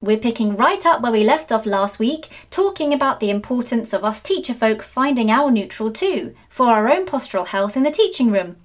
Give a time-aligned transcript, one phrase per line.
[0.00, 4.04] We're picking right up where we left off last week, talking about the importance of
[4.04, 8.30] us teacher folk finding our neutral too, for our own postural health in the teaching
[8.30, 8.58] room.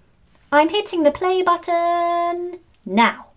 [0.52, 3.30] I'm hitting the play button now.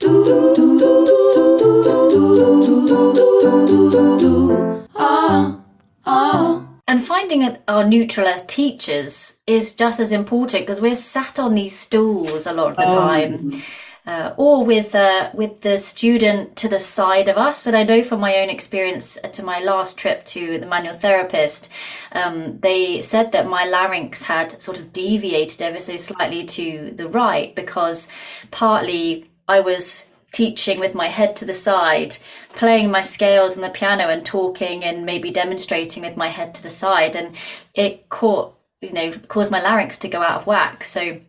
[6.88, 11.76] And finding our neutral as teachers is just as important because we're sat on these
[11.76, 13.63] stools a lot of the oh, time.
[14.07, 17.66] Uh, or with uh, with the student to the side of us.
[17.66, 20.97] And I know from my own experience uh, to my last trip to the manual
[20.97, 21.69] therapist,
[22.12, 27.09] um, they said that my larynx had sort of deviated ever so slightly to the
[27.09, 28.09] right because
[28.52, 32.19] partly I was teaching with my head to the side,
[32.55, 36.62] playing my scales on the piano and talking and maybe demonstrating with my head to
[36.62, 37.34] the side, and
[37.75, 40.84] it caught you know caused my larynx to go out of whack.
[40.84, 41.20] So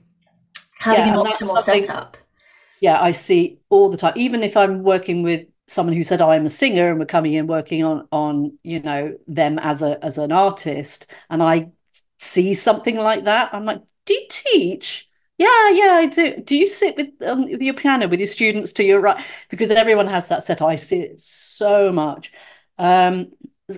[0.79, 2.17] having Yeah, an optimal setup.
[2.79, 4.13] Yeah, I see all the time.
[4.15, 7.47] Even if I'm working with someone who said I'm a singer and we're coming in
[7.47, 11.71] working on on you know them as a as an artist, and I
[12.19, 15.09] see something like that, I'm like, do you teach?
[15.37, 16.37] Yeah, yeah, I do.
[16.41, 19.23] Do you sit with um, with your piano with your students to your right?
[19.49, 20.61] Because everyone has that set.
[20.61, 22.31] I see it so much.
[22.79, 23.31] Um,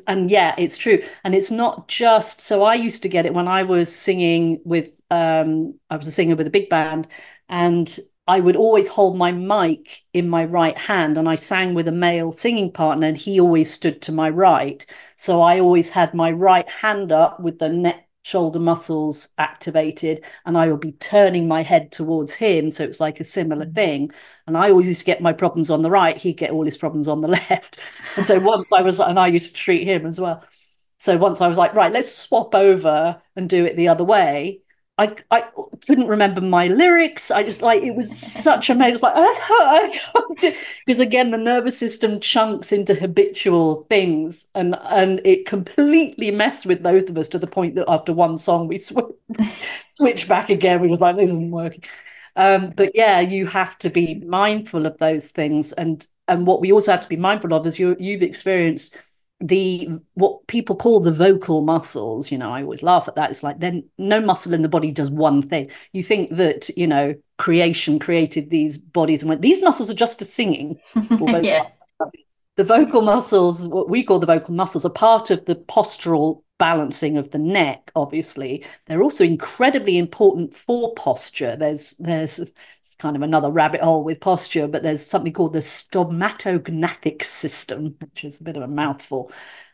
[0.08, 1.02] and yeah, it's true.
[1.24, 4.90] And it's not just so I used to get it when I was singing with
[5.12, 7.08] um I was a singer with a big band
[7.50, 7.98] and
[8.30, 11.92] I would always hold my mic in my right hand and I sang with a
[11.92, 14.86] male singing partner and he always stood to my right.
[15.16, 20.60] So I always had my right hand up with the neck shoulder muscles activated and
[20.60, 22.70] I would be turning my head towards him.
[22.70, 23.74] So it was like a similar mm.
[23.74, 24.12] thing.
[24.46, 26.78] And I always used to get my problems on the right, he'd get all his
[26.78, 27.80] problems on the left.
[28.16, 30.44] And so once I was, and I used to treat him as well.
[31.00, 34.62] So once I was like, right, let's swap over and do it the other way.
[35.00, 35.46] I, I
[35.88, 37.32] couldn't remember my lyrics.
[37.32, 39.02] I just like it was such a mess.
[39.02, 39.16] Like
[40.86, 46.84] because again the nervous system chunks into habitual things and and it completely messed with
[46.84, 49.06] both of us to the point that after one song we switch
[49.96, 50.82] switch back again.
[50.82, 51.84] We were like this isn't working.
[52.36, 56.72] Um, but yeah, you have to be mindful of those things and and what we
[56.72, 58.96] also have to be mindful of is you you've experienced
[59.42, 63.32] the what people call the vocal muscles you know i always laugh at that.
[63.32, 65.70] It's like then no muscle in the body does one thing.
[65.94, 70.18] You think that you know creation created these bodies and went these muscles are just
[70.18, 70.80] for singing.
[71.42, 71.68] Yeah.
[72.58, 77.18] the vocal muscles what we call the vocal muscles are part of the postural balancing
[77.18, 78.66] of the neck obviously.
[78.88, 81.56] They're also incredibly important for posture.
[81.56, 82.52] There's there's
[83.00, 88.24] kind of another rabbit hole with posture but there's something called the stomatognathic system which
[88.24, 89.32] is a bit of a mouthful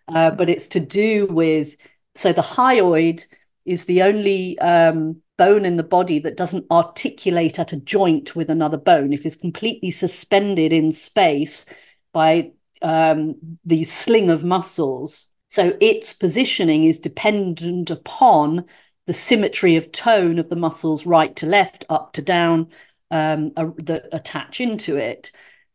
[0.07, 1.75] uh, but it's to do with
[2.13, 3.25] so the hyoid
[3.65, 8.49] is the only um, bone in the body that doesn't articulate at a joint with
[8.49, 11.65] another bone it is completely suspended in space
[12.13, 13.35] by um,
[13.65, 15.31] the sling of muscles.
[15.47, 18.65] So its positioning is dependent upon
[19.07, 22.69] the symmetry of tone of the muscles right to left, up to down,
[23.15, 25.31] um, uh, that attach into it.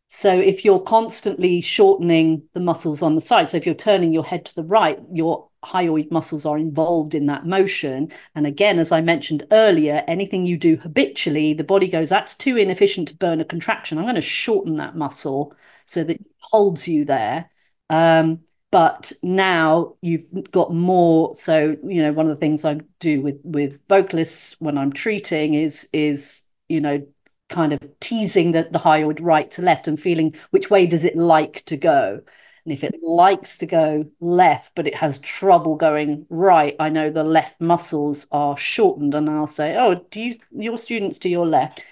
[0.07, 4.25] So if you're constantly shortening the muscles on the side, so if you're turning your
[4.25, 8.11] head to the right, your hyoid muscles are involved in that motion.
[8.35, 12.57] And again, as I mentioned earlier, anything you do habitually, the body goes, that's too
[12.57, 13.97] inefficient to burn a contraction.
[13.97, 17.49] I'm going to shorten that muscle so that it holds you there.
[17.89, 21.35] Um, but now you've got more.
[21.35, 25.55] So you know, one of the things I do with with vocalists when I'm treating
[25.55, 27.05] is is you know
[27.51, 31.15] kind of teasing the, the hyoid right to left and feeling which way does it
[31.15, 32.21] like to go.
[32.65, 37.09] And if it likes to go left, but it has trouble going right, I know
[37.09, 41.47] the left muscles are shortened, and I'll say, "Oh, do you your students to your
[41.47, 41.83] left?"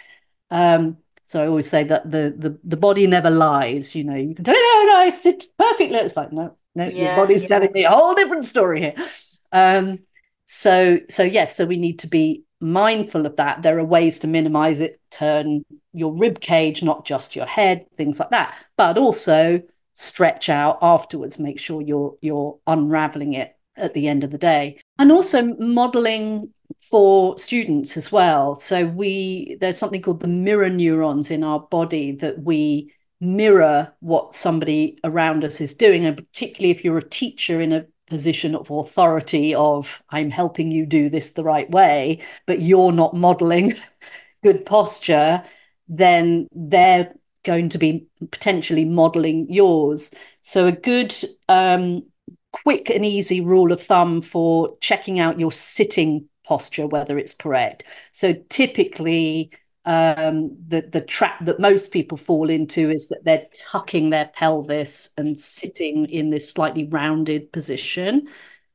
[0.51, 3.95] Um, so I always say that the the the body never lies.
[3.95, 5.97] You know, you can tell no, no, I sit perfectly.
[5.97, 7.47] It's like no, no, your body's yeah.
[7.47, 8.95] telling me a whole different story here.
[9.51, 9.99] Um,
[10.45, 13.61] so so yes, so we need to be mindful of that.
[13.61, 14.99] There are ways to minimize it.
[15.11, 19.61] Turn your rib cage, not just your head, things like that, but also
[19.93, 21.39] stretch out afterwards.
[21.39, 26.53] Make sure you're you're unraveling it at the end of the day, and also modeling
[26.89, 28.55] for students as well.
[28.55, 34.33] So we there's something called the mirror neurons in our body that we mirror what
[34.33, 38.69] somebody around us is doing, and particularly if you're a teacher in a position of
[38.69, 43.75] authority of I'm helping you do this the right way, but you're not modeling
[44.43, 45.43] good posture,
[45.87, 47.13] then they're
[47.43, 50.11] going to be potentially modeling yours.
[50.41, 51.15] So a good
[51.47, 52.03] um,
[52.51, 57.83] quick and easy rule of thumb for checking out your sitting posture, whether it's correct.
[58.11, 59.51] So typically
[59.85, 65.11] um, the the trap that most people fall into is that they're tucking their pelvis
[65.17, 68.27] and sitting in this slightly rounded position.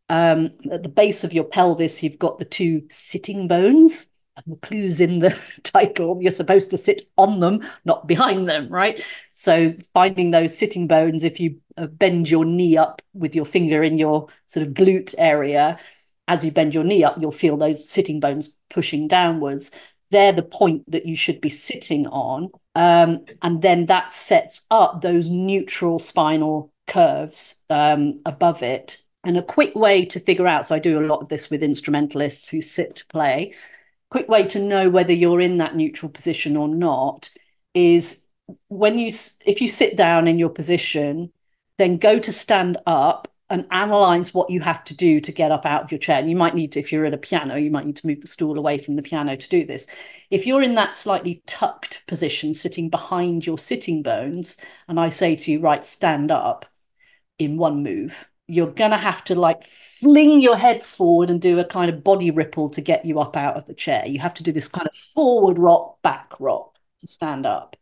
[0.09, 4.09] Um, at the base of your pelvis, you've got the two sitting bones.
[4.37, 5.31] And the clues in the
[5.63, 9.01] title, you're supposed to sit on them, not behind them, right?
[9.33, 13.85] So finding those sitting bones, if you uh, bend your knee up with your finger
[13.85, 15.79] in your sort of glute area,
[16.27, 19.71] as you bend your knee up, you'll feel those sitting bones pushing downwards
[20.15, 22.51] they're the point that you should be sitting on.
[22.75, 28.99] Um, and then that sets up those neutral spinal curves um, above it.
[29.25, 31.63] And a quick way to figure out, so I do a lot of this with
[31.63, 33.55] instrumentalists who sit to play,
[34.11, 37.31] quick way to know whether you're in that neutral position or not
[37.73, 38.27] is
[38.69, 39.11] when you,
[39.47, 41.33] if you sit down in your position,
[41.79, 45.65] then go to stand up and analyze what you have to do to get up
[45.65, 46.19] out of your chair.
[46.19, 48.21] And you might need to, if you're at a piano, you might need to move
[48.21, 49.87] the stool away from the piano to do this.
[50.29, 54.57] If you're in that slightly tucked position, sitting behind your sitting bones,
[54.89, 56.67] and I say to you, right, stand up
[57.39, 61.61] in one move, you're going to have to like fling your head forward and do
[61.61, 64.05] a kind of body ripple to get you up out of the chair.
[64.05, 67.77] You have to do this kind of forward rock, back rock to stand up.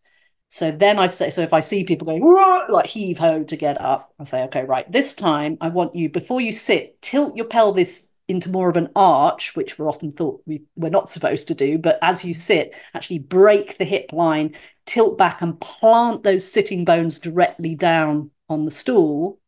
[0.53, 2.23] So then I say, so if I see people going
[2.69, 6.11] like heave ho to get up, I say, okay, right, this time I want you
[6.11, 10.43] before you sit, tilt your pelvis into more of an arch, which we're often thought
[10.45, 11.79] we, we're not supposed to do.
[11.79, 14.55] But as you sit, actually break the hip line,
[14.85, 19.41] tilt back and plant those sitting bones directly down on the stool.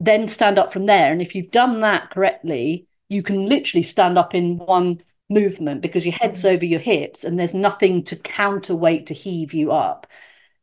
[0.00, 1.12] Then stand up from there.
[1.12, 6.06] And if you've done that correctly, you can literally stand up in one movement because
[6.06, 6.54] your head's mm.
[6.54, 10.06] over your hips and there's nothing to counterweight to heave you up.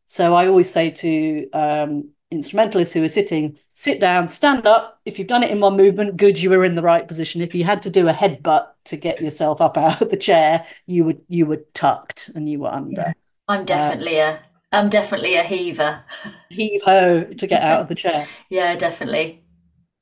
[0.05, 4.99] So I always say to um, instrumentalists who are sitting, sit down, stand up.
[5.05, 7.41] If you've done it in one movement, good, you were in the right position.
[7.41, 10.65] If you had to do a headbutt to get yourself up out of the chair,
[10.85, 13.01] you were you were tucked and you were under.
[13.01, 13.13] Yeah.
[13.47, 14.39] I'm definitely um, a
[14.71, 16.03] I'm definitely a heaver.
[16.49, 18.27] Heave ho to get out of the chair.
[18.49, 19.44] yeah, definitely.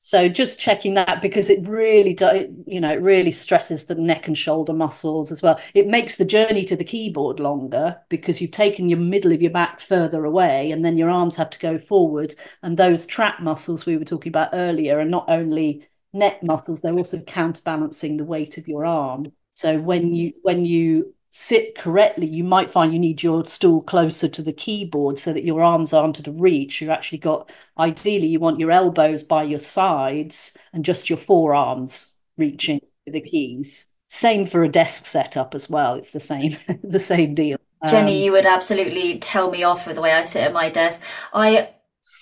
[0.06, 4.28] So just checking that because it really does, you know, it really stresses the neck
[4.28, 5.58] and shoulder muscles as well.
[5.74, 9.52] It makes the journey to the keyboard longer because you've taken your middle of your
[9.52, 12.36] back further away and then your arms have to go forward.
[12.62, 16.98] And those trap muscles we were talking about earlier are not only neck muscles, they're
[16.98, 19.32] also counterbalancing the weight of your arm.
[19.54, 24.28] So when you when you sit correctly, you might find you need your stool closer
[24.28, 26.80] to the keyboard so that your arms aren't at a reach.
[26.80, 32.16] You actually got, ideally, you want your elbows by your sides and just your forearms
[32.38, 33.88] reaching the keys.
[34.10, 35.96] Same for a desk setup as well.
[35.96, 37.58] It's the same, the same deal.
[37.90, 40.70] Jennie, um, you would absolutely tell me off with the way I sit at my
[40.70, 41.02] desk.
[41.34, 41.72] I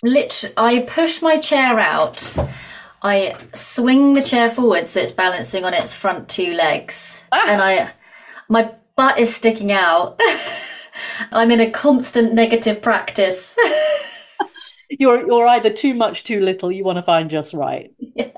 [0.04, 2.38] lit, I push my chair out.
[3.02, 7.44] I swing the chair forward so it's balancing on its front two legs, ah.
[7.48, 7.92] and I,
[8.48, 10.20] my butt is sticking out.
[11.32, 13.58] I'm in a constant negative practice.
[14.92, 16.72] you're you're either too much, too little.
[16.72, 17.92] You want to find just right.
[17.98, 18.30] Yeah.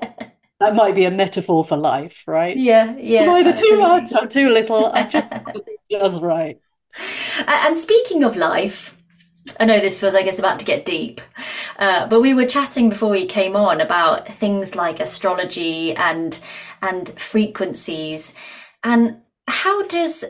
[0.60, 2.56] That might be a metaphor for life, right?
[2.56, 3.24] Yeah, yeah.
[3.24, 3.76] I'm either absolutely.
[3.76, 4.86] too much or too little.
[4.86, 5.34] I just
[5.90, 6.58] just right.
[7.46, 8.96] And speaking of life,
[9.60, 11.20] I know this was, I guess, about to get deep,
[11.78, 16.40] uh, but we were chatting before we came on about things like astrology and
[16.80, 18.34] and frequencies,
[18.82, 20.24] and how does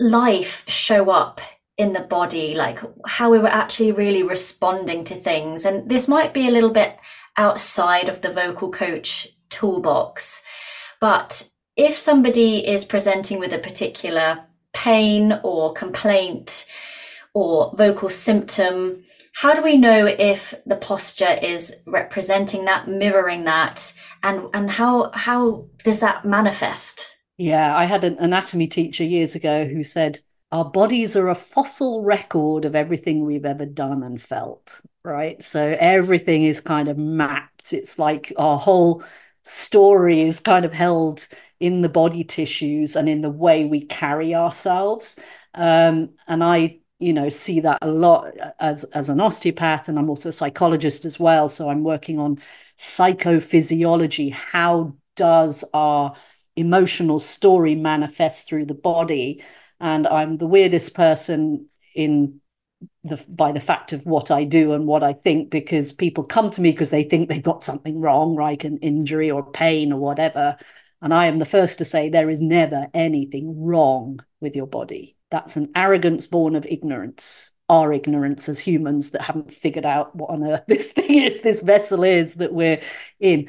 [0.00, 1.40] life show up
[1.76, 5.64] in the body, like how we were actually really responding to things.
[5.64, 6.96] And this might be a little bit
[7.36, 10.42] outside of the vocal coach toolbox,
[11.00, 16.66] but if somebody is presenting with a particular pain or complaint
[17.32, 23.94] or vocal symptom, how do we know if the posture is representing that, mirroring that,
[24.22, 27.16] and and how how does that manifest?
[27.40, 30.20] Yeah, I had an anatomy teacher years ago who said,
[30.52, 35.42] Our bodies are a fossil record of everything we've ever done and felt, right?
[35.42, 37.72] So everything is kind of mapped.
[37.72, 39.02] It's like our whole
[39.42, 41.26] story is kind of held
[41.60, 45.18] in the body tissues and in the way we carry ourselves.
[45.54, 50.10] Um, and I, you know, see that a lot as, as an osteopath, and I'm
[50.10, 51.48] also a psychologist as well.
[51.48, 52.36] So I'm working on
[52.76, 54.30] psychophysiology.
[54.30, 56.14] How does our
[56.56, 59.42] emotional story manifests through the body.
[59.78, 62.40] And i'm the weirdest person in
[63.04, 66.50] the by the fact of what i do and what i think because people come
[66.50, 70.00] to me because they think they've got something wrong like an injury or pain or
[70.00, 70.56] whatever.
[71.02, 75.16] And i am the first to say there is never anything wrong with your body.
[75.30, 77.50] That's an arrogance born of ignorance.
[77.68, 81.60] Our ignorance as humans that haven't figured out what on earth this thing is this
[81.60, 82.82] vessel is that we're
[83.18, 83.48] in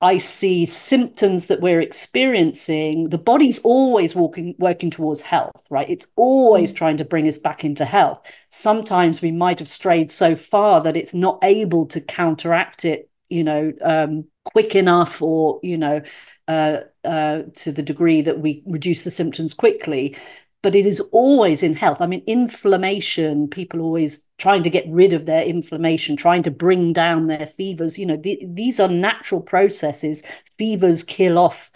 [0.00, 5.88] I see symptoms that we're experiencing, the body's always walking, working towards health, right?
[5.88, 6.76] It's always mm.
[6.76, 8.30] trying to bring us back into health.
[8.50, 13.42] Sometimes we might have strayed so far that it's not able to counteract it, you
[13.42, 16.02] know, um, quick enough or, you know,
[16.46, 20.14] uh, uh, to the degree that we reduce the symptoms quickly
[20.62, 22.00] but it is always in health.
[22.00, 26.92] I mean, inflammation, people always trying to get rid of their inflammation, trying to bring
[26.92, 27.98] down their fevers.
[27.98, 30.22] You know, the, these are natural processes.
[30.58, 31.70] Fevers kill off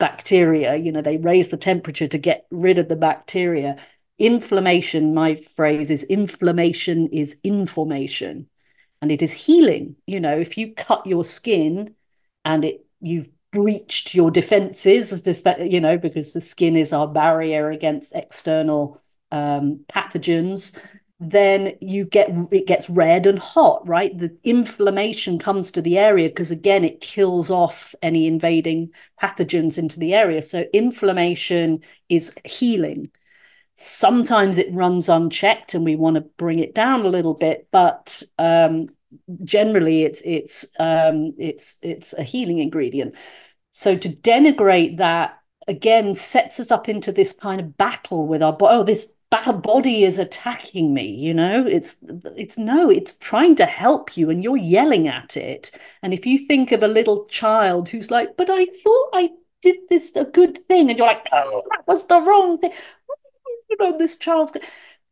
[0.00, 3.76] bacteria, you know, they raise the temperature to get rid of the bacteria.
[4.18, 8.48] Inflammation, my phrase is inflammation is information
[9.00, 9.94] and it is healing.
[10.06, 11.94] You know, if you cut your skin
[12.44, 15.26] and it you've breached your defenses,
[15.58, 19.00] you know, because the skin is our barrier against external
[19.32, 20.76] um, pathogens,
[21.22, 24.16] then you get it gets red and hot, right?
[24.18, 28.90] The inflammation comes to the area because again, it kills off any invading
[29.20, 30.40] pathogens into the area.
[30.40, 33.10] So inflammation is healing.
[33.76, 38.22] Sometimes it runs unchecked, and we want to bring it down a little bit, but
[38.38, 38.88] um,
[39.44, 43.14] generally it's it's um, it's it's a healing ingredient.
[43.70, 45.38] So to denigrate that
[45.68, 49.12] again sets us up into this kind of battle with our oh this
[49.62, 51.64] body is attacking me you know?
[51.66, 51.96] It's
[52.36, 55.70] it's no it's trying to help you and you're yelling at it.
[56.02, 59.30] And if you think of a little child who's like but i thought i
[59.62, 62.72] did this a good thing and you're like oh that was the wrong thing.
[63.70, 64.52] You know this child's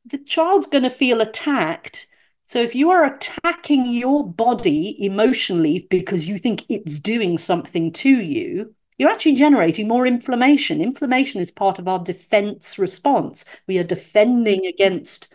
[0.05, 2.09] the child's going to feel attacked
[2.49, 8.09] so if you are attacking your body emotionally because you think it's doing something to
[8.09, 10.81] you, you're actually generating more inflammation.
[10.81, 13.45] Inflammation is part of our defense response.
[13.67, 15.31] We are defending against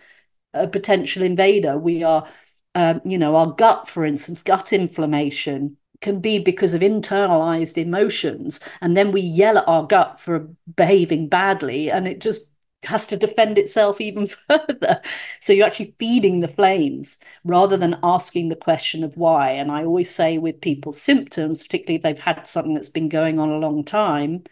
[0.55, 1.77] a potential invader.
[1.77, 2.27] We are,
[2.73, 8.59] um, you know, our gut, for instance, gut inflammation can be because of internalized emotions.
[8.81, 12.52] And then we yell at our gut for behaving badly, and it just
[12.85, 15.01] has to defend itself even further.
[15.39, 19.51] So you're actually feeding the flames rather than asking the question of why.
[19.51, 23.39] And I always say with people's symptoms, particularly if they've had something that's been going
[23.39, 24.43] on a long time,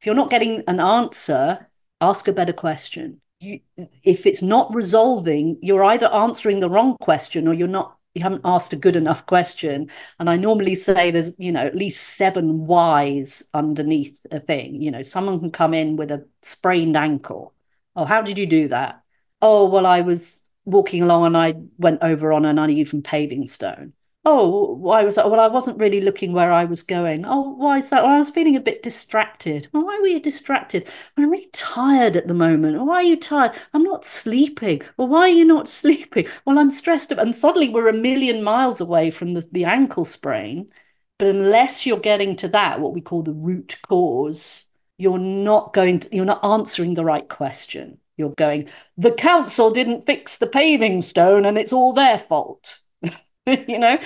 [0.00, 1.68] if you're not getting an answer,
[2.00, 3.20] ask a better question.
[3.40, 3.60] You,
[4.04, 8.42] if it's not resolving, you're either answering the wrong question or you're not you haven't
[8.44, 9.90] asked a good enough question.
[10.20, 14.80] And I normally say there's, you know, at least seven whys underneath a thing.
[14.80, 17.54] You know, someone can come in with a sprained ankle
[17.96, 19.02] Oh, how did you do that?
[19.42, 23.92] Oh, well, I was walking along and I went over on an uneven paving stone.
[24.26, 25.30] Oh, why was that?
[25.30, 27.26] Well, I wasn't really looking where I was going.
[27.26, 28.02] Oh, why is that?
[28.02, 29.68] Well, I was feeling a bit distracted.
[29.72, 30.84] Well, why were you distracted?
[31.14, 32.82] Well, I'm really tired at the moment.
[32.86, 33.52] why are you tired?
[33.74, 34.80] I'm not sleeping.
[34.96, 36.26] Well, why are you not sleeping?
[36.46, 37.12] Well, I'm stressed.
[37.12, 40.70] And suddenly we're a million miles away from the, the ankle sprain.
[41.18, 44.66] But unless you're getting to that, what we call the root cause,
[44.98, 47.98] you're not going to, you're not answering the right question.
[48.16, 52.80] You're going, the council didn't fix the paving stone and it's all their fault,
[53.46, 53.98] you know,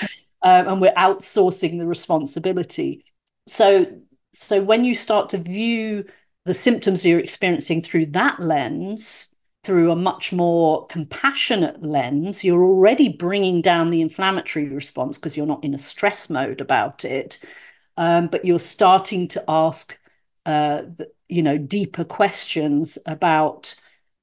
[0.42, 3.04] um, and we're outsourcing the responsibility.
[3.46, 3.86] So,
[4.32, 6.06] so when you start to view
[6.46, 13.10] the symptoms you're experiencing through that lens, through a much more compassionate lens, you're already
[13.10, 17.38] bringing down the inflammatory response because you're not in a stress mode about it.
[17.98, 20.00] Um, but you're starting to ask
[20.48, 20.82] uh,
[21.28, 23.74] you know deeper questions about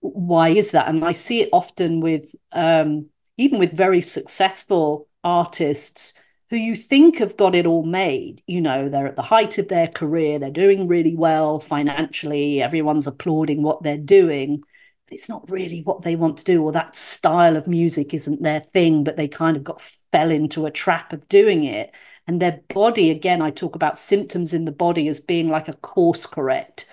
[0.02, 0.88] why is that?
[0.88, 6.14] And i see it often with um, even with very successful artists
[6.50, 8.42] who you think have got it all made.
[8.48, 13.08] You know they're at the height of their career they're doing really well financially everyone's
[13.08, 14.64] applauding what they're doing
[15.10, 18.62] it's not really what they want to do or that style of music isn't their
[18.62, 21.94] thing but they kind of got fell into a trap of doing it
[22.28, 25.74] and their body again i talk about symptoms in the body as being like a
[25.74, 26.86] course correct.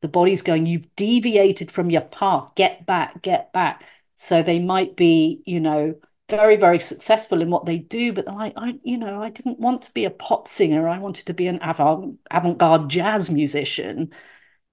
[0.00, 2.54] The body's going you've deviated from your path.
[2.54, 3.84] Get back get back.
[4.16, 5.94] So they might be you know
[6.30, 9.82] very very successful in what they do but I, I you know i didn't want
[9.82, 10.88] to be a pop singer.
[10.88, 14.12] I wanted to be an avant, avant-garde jazz musician.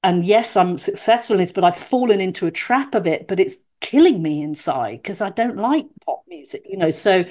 [0.04, 3.40] And yes i'm successful in this but i've fallen into a trap of it but
[3.40, 6.92] it's killing me inside because i don't like pop music you know?
[6.92, 7.26] So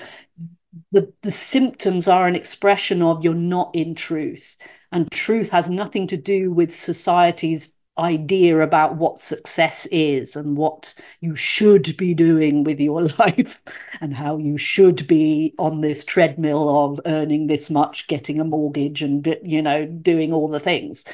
[0.93, 4.57] the, the symptoms are an expression of you're not in truth.
[4.93, 10.95] And truth has nothing to do with society's idea about what success is and what
[11.21, 13.63] you should be doing with your life
[14.01, 19.01] and how you should be on this treadmill of earning this much getting a mortgage
[19.01, 21.05] and you know doing all the things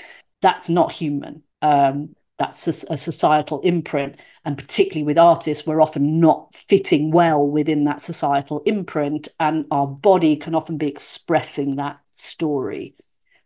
[0.41, 6.55] that's not human um, that's a, societal imprint and particularly with artists we're often not
[6.55, 12.97] fitting well within that societal imprint and our body can often be expressing that story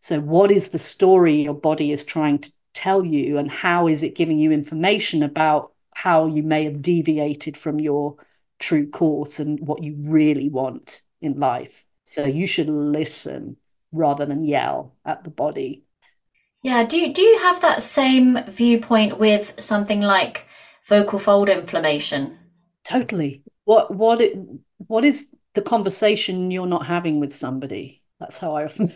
[0.00, 4.02] So, what is the story your body is trying to tell you, and how is
[4.02, 8.16] it giving you information about how you may have deviated from your
[8.58, 11.84] true course and what you really want in life?
[12.04, 13.56] So, you should listen
[13.92, 15.84] rather than yell at the body.
[16.64, 20.49] Yeah, do do you have that same viewpoint with something like
[20.85, 22.38] vocal fold inflammation?
[22.85, 23.42] Totally.
[23.64, 24.37] What what it
[24.87, 28.02] what is the conversation you're not having with somebody?
[28.21, 28.90] That's how I often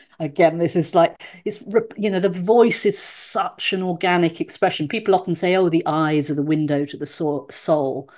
[0.20, 1.62] again this is like it's
[1.96, 4.88] you know the voice is such an organic expression.
[4.88, 8.10] People often say oh the eyes are the window to the soul.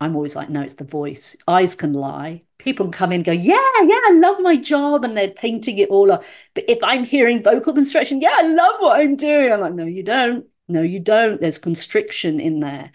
[0.00, 1.36] I'm always like, no, it's the voice.
[1.48, 2.42] Eyes can lie.
[2.58, 5.04] People can come in go, yeah, yeah, I love my job.
[5.04, 6.24] And they're painting it all up.
[6.54, 9.52] But if I'm hearing vocal constriction, yeah, I love what I'm doing.
[9.52, 10.46] I'm like, no, you don't.
[10.68, 11.40] No, you don't.
[11.40, 12.90] There's constriction in there.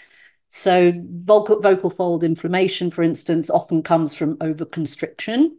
[0.50, 5.58] So vocal, vocal fold inflammation, for instance, often comes from overconstriction.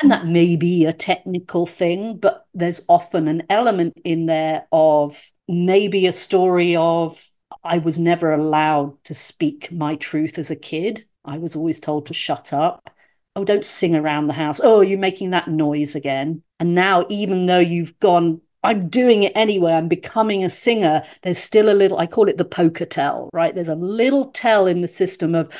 [0.00, 5.30] And that may be a technical thing, but there's often an element in there of
[5.48, 7.28] maybe a story of
[7.68, 11.06] I was never allowed to speak my truth as a kid.
[11.24, 12.90] I was always told to shut up.
[13.36, 14.60] Oh, don't sing around the house.
[14.62, 16.42] Oh, you're making that noise again.
[16.58, 21.38] And now, even though you've gone, I'm doing it anyway, I'm becoming a singer, there's
[21.38, 23.54] still a little, I call it the poker tell, right?
[23.54, 25.50] There's a little tell in the system of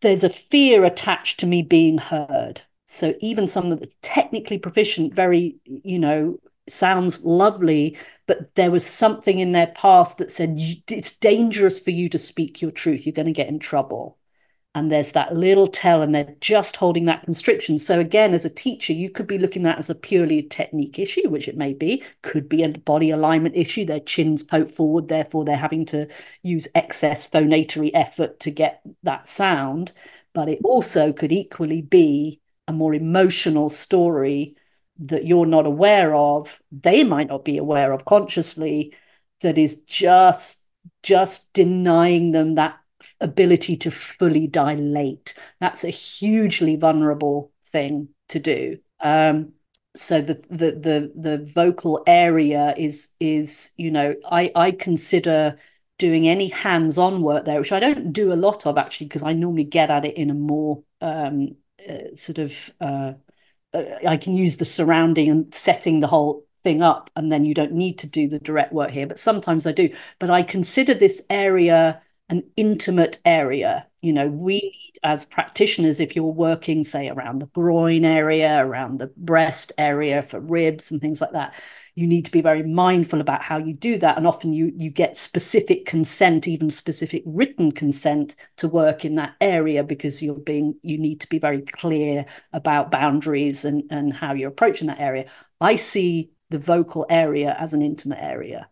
[0.00, 2.62] there's a fear attached to me being heard.
[2.86, 7.96] So even someone that's technically proficient, very, you know, sounds lovely,
[8.26, 10.56] but there was something in their past that said
[10.88, 13.06] it's dangerous for you to speak your truth.
[13.06, 14.18] You're going to get in trouble.
[14.74, 17.78] And there's that little tell, and they're just holding that constriction.
[17.78, 20.98] So, again, as a teacher, you could be looking at that as a purely technique
[20.98, 23.86] issue, which it may be, could be a body alignment issue.
[23.86, 26.08] Their chin's poked forward, therefore, they're having to
[26.42, 29.92] use excess phonatory effort to get that sound.
[30.34, 34.56] But it also could equally be a more emotional story
[34.98, 38.94] that you're not aware of they might not be aware of consciously
[39.40, 40.66] that is just
[41.02, 42.78] just denying them that
[43.20, 45.34] ability to fully dilate.
[45.60, 48.78] That's a hugely vulnerable thing to do.
[49.00, 49.52] Um,
[49.94, 55.56] so the, the the the vocal area is is you know i i consider
[55.96, 59.32] doing any hands-on work there which i don't do a lot of actually because i
[59.32, 61.56] normally get at it in a more um,
[61.88, 63.14] uh, sort of uh, uh,
[63.74, 67.72] I can use the surrounding and setting the whole thing up, and then you don't
[67.72, 69.06] need to do the direct work here.
[69.06, 69.90] But sometimes I do.
[70.18, 73.86] But I consider this area an intimate area.
[74.02, 78.98] You know, we need as practitioners, if you're working, say, around the groin area, around
[78.98, 81.54] the breast area for ribs and things like that,
[81.96, 84.18] you need to be very mindful about how you do that.
[84.18, 89.34] And often you you get specific consent even specific written consent to work in that
[89.40, 94.34] area because you're being you need to be very clear about boundaries and and how
[94.34, 95.26] you're approaching that area.
[95.60, 98.68] I see the vocal area as an intimate area.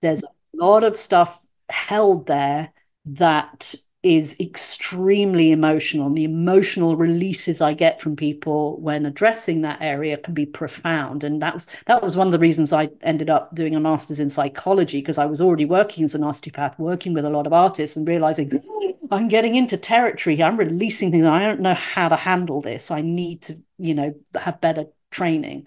[0.00, 2.72] There's a lot of stuff held there
[3.06, 6.06] that is extremely emotional.
[6.06, 11.24] And the emotional releases I get from people when addressing that area can be profound.
[11.24, 14.20] And that was that was one of the reasons I ended up doing a master's
[14.20, 17.52] in psychology because I was already working as an osteopath, working with a lot of
[17.52, 18.62] artists, and realizing
[19.10, 20.42] I'm getting into territory.
[20.42, 21.26] I'm releasing things.
[21.26, 22.90] I don't know how to handle this.
[22.90, 25.66] I need to, you know, have better training.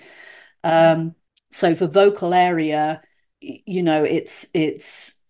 [0.64, 1.16] Um,
[1.52, 3.02] so for vocal area,
[3.42, 5.21] you know, it's it's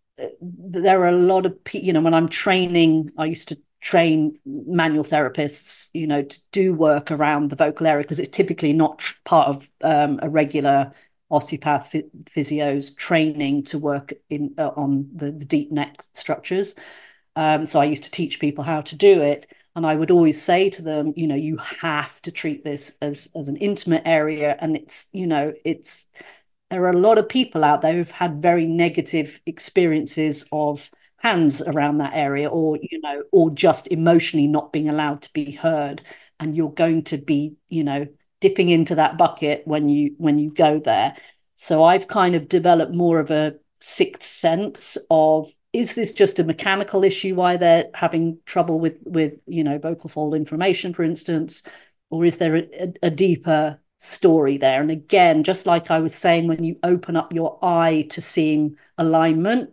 [0.42, 4.38] there are a lot of people, you know when i'm training i used to train
[4.46, 9.04] manual therapists you know to do work around the vocal area because it's typically not
[9.26, 10.94] part of um, a regular
[11.32, 11.96] osteopath
[12.30, 16.76] physio's training to work in uh, on the, the, deep neck structures.
[17.36, 20.42] Um, so i used to teach people how to do it and i would always
[20.42, 24.58] say to them you know you have to treat this as as an intimate area
[24.60, 26.08] and it's you know it's
[26.72, 31.62] there are a lot of people out there who've had very negative experiences of hands
[31.62, 36.02] around that area or you know or just emotionally not being allowed to be heard.
[36.40, 38.08] And you're going to be you know
[38.40, 41.16] dipping into that bucket when you when you go there.
[41.56, 46.44] So i've kind of developed more of a sixth sense of is this just a
[46.44, 51.64] mechanical issue why they're having trouble with with you know vocal fold inflammation for instance?
[52.10, 54.82] Or is there a, a deeper story there.
[54.82, 58.76] And again, just like I was saying, when you open up your eye to seeing
[58.98, 59.70] alignment,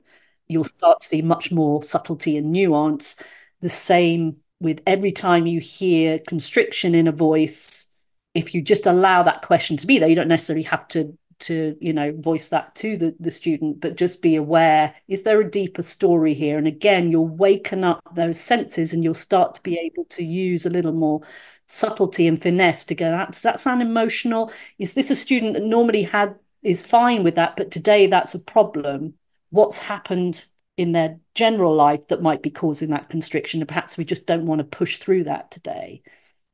[0.49, 3.17] you'll start to see much more subtlety and nuance.
[3.63, 7.91] The same with every time you hear constriction in a voice,
[8.35, 11.77] if you just allow that question to be there, you don't necessarily have to to
[11.81, 15.49] you know voice that to the, the student but just be aware is there a
[15.49, 19.79] deeper story here and again you'll waken up those senses and you'll start to be
[19.79, 21.21] able to use a little more
[21.69, 24.53] subtlety and finesse to go, does that sound emotional?
[24.79, 28.41] Is this a student that normally had is fine with that, but today that's a
[28.41, 29.15] problem?
[29.51, 30.45] What's happened
[30.77, 33.61] in their general life that might be causing that constriction?
[33.61, 36.03] And perhaps we just don't want to push through that today.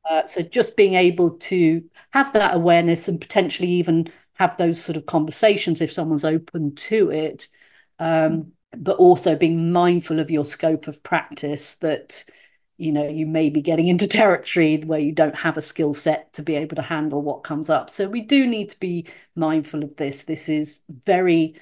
[0.07, 4.97] Uh, so just being able to have that awareness and potentially even have those sort
[4.97, 7.47] of conversations if someone's open to it,
[7.99, 12.23] um, but also being mindful of your scope of practice that
[12.77, 16.33] you know you may be getting into territory where you don't have a skill set
[16.33, 17.89] to be able to handle what comes up.
[17.89, 20.23] So we do need to be mindful of this.
[20.23, 21.55] This is very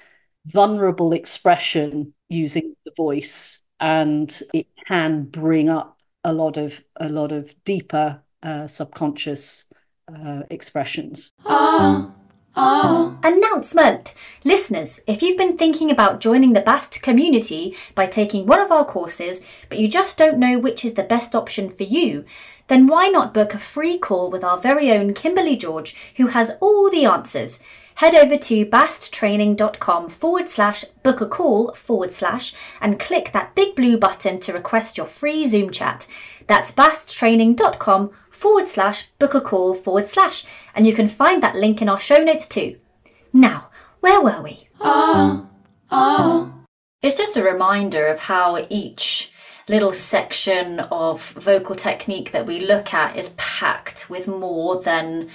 [0.46, 7.32] vulnerable expression using the voice and it can bring up a lot of a lot
[7.32, 9.72] of deeper uh, subconscious
[10.08, 11.32] uh, expressions.
[11.44, 12.14] Oh.
[12.56, 13.18] Oh.
[13.24, 14.14] Announcement!
[14.44, 18.84] Listeners, if you've been thinking about joining the BAST community by taking one of our
[18.84, 22.24] courses, but you just don't know which is the best option for you,
[22.68, 26.52] then why not book a free call with our very own Kimberly George, who has
[26.60, 27.60] all the answers?
[27.96, 33.76] Head over to basttraining.com forward slash book a call forward slash and click that big
[33.76, 36.06] blue button to request your free Zoom chat.
[36.46, 41.80] That's basttraining.com forward slash book a call forward slash, and you can find that link
[41.80, 42.76] in our show notes too.
[43.32, 43.68] Now,
[44.00, 44.68] where were we?
[44.80, 45.48] Oh,
[45.90, 46.52] oh.
[47.02, 49.32] It's just a reminder of how each
[49.68, 55.30] little section of vocal technique that we look at is packed with more than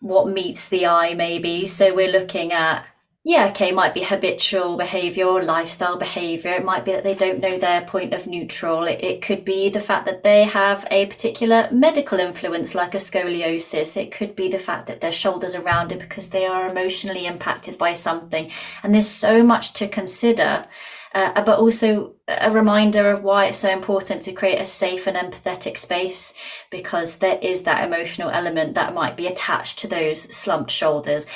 [0.00, 1.66] what meets the eye, maybe.
[1.66, 2.84] So we're looking at
[3.24, 6.50] yeah, okay, it might be habitual behavior or lifestyle behavior.
[6.54, 8.82] It might be that they don't know their point of neutral.
[8.82, 12.98] It, it, could be the fact that they have a particular medical influence, like a
[12.98, 13.96] scoliosis.
[13.96, 17.78] It could be the fact that their shoulders are rounded because they are emotionally impacted
[17.78, 18.50] by something.
[18.82, 20.66] And there's so much to consider.
[21.14, 25.14] Uh, but also a reminder of why it's so important to create a safe and
[25.14, 26.32] empathetic space
[26.70, 31.26] because there is that emotional element that might be attached to those slumped shoulders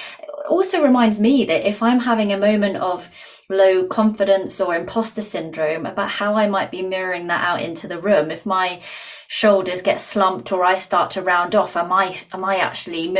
[0.48, 3.10] also reminds me that if I'm having a moment of
[3.48, 8.00] low confidence or imposter syndrome, about how I might be mirroring that out into the
[8.00, 8.30] room.
[8.30, 8.82] If my
[9.28, 13.16] shoulders get slumped or I start to round off, am I am I actually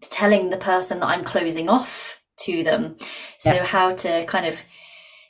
[0.00, 2.96] telling the person that I'm closing off to them?
[3.38, 3.64] So yeah.
[3.64, 4.62] how to kind of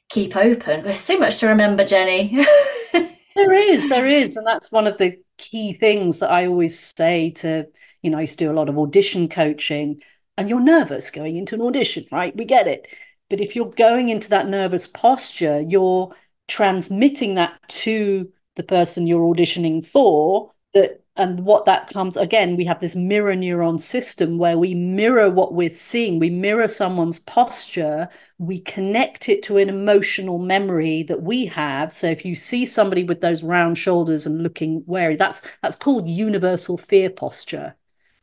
[0.08, 0.84] keep open.
[0.84, 2.44] There's so much to remember, Jennie.
[3.34, 7.30] there is, there is, and that's one of the key things that I always say
[7.30, 7.66] to
[8.02, 10.00] you know I used to do a lot of audition coaching
[10.36, 12.36] and you're nervous going into an audition, right?
[12.36, 12.88] We get it.
[13.28, 16.14] But if you're going into that nervous posture, you're
[16.48, 22.64] transmitting that to the person you're auditioning for that and what that comes again we
[22.64, 28.08] have this mirror neuron system where we mirror what we're seeing we mirror someone's posture
[28.38, 33.02] we connect it to an emotional memory that we have so if you see somebody
[33.02, 37.74] with those round shoulders and looking wary that's that's called universal fear posture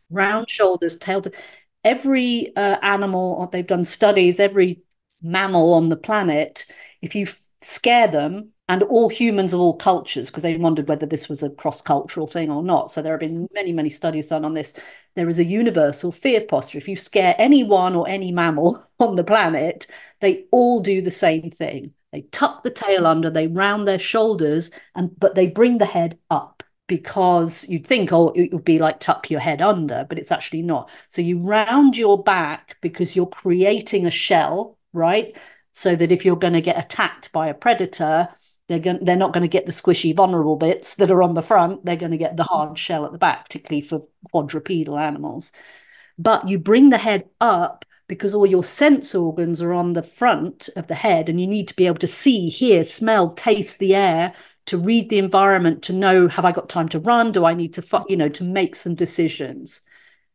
[0.10, 1.32] round shoulders tail to
[1.84, 4.82] every uh, animal, they've done studies, every
[5.22, 6.66] mammal on the planet,
[7.02, 7.28] if you
[7.62, 11.50] scare them, and all humans of all cultures, because they wondered whether this was a
[11.50, 12.90] cross cultural thing or not.
[12.90, 14.74] So there have been many, many studies done on this.
[15.16, 16.78] There is a universal fear posture.
[16.78, 19.88] If you scare anyone or any mammal on the planet,
[20.22, 21.94] they all do the same thing.
[22.14, 26.20] They tuck the tail under, they round their shoulders, and but they bring the head
[26.30, 26.53] up
[26.88, 30.62] because you'd think, oh, it would be like tuck your head under, but it's actually
[30.62, 30.90] not.
[31.08, 35.36] So you round your back because you're creating a shell, right?
[35.72, 38.30] So that if you're going to get attacked by a predator,
[38.68, 41.42] they're going, they're not going to get the squishy, vulnerable bits that are on the
[41.42, 41.86] front.
[41.86, 45.52] They're going to get the hard shell at the back, particularly for quadrupedal animals.
[46.18, 50.70] But you bring the head up because all your sense organs are on the front
[50.76, 53.96] of the head, and you need to be able to see, hear, smell, taste the
[53.96, 54.34] air
[54.66, 57.32] to read the environment to know have i got time to run?
[57.32, 59.82] Do i need to you know to make some decisions?